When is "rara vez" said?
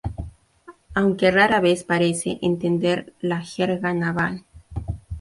1.29-1.83